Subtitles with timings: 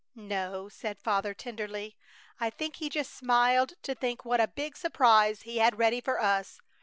[0.15, 1.95] "No," said Father, tenderly,
[2.39, 6.19] "I think He just smiled to think what a big surprise He had ready for
[6.19, 6.59] us.